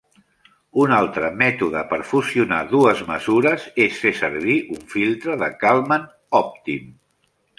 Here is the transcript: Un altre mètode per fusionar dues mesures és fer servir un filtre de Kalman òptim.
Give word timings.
Un 0.83 0.93
altre 0.99 1.27
mètode 1.41 1.83
per 1.91 1.99
fusionar 2.13 2.61
dues 2.71 3.03
mesures 3.11 3.67
és 3.85 4.01
fer 4.05 4.15
servir 4.21 4.57
un 4.77 4.81
filtre 4.95 5.37
de 5.43 5.51
Kalman 5.65 6.09
òptim. 6.43 6.89